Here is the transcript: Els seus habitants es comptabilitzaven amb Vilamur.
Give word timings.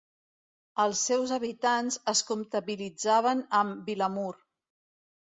Els 0.83 1.01
seus 1.09 1.33
habitants 1.35 1.97
es 2.13 2.23
comptabilitzaven 2.29 3.43
amb 3.59 3.83
Vilamur. 3.91 4.33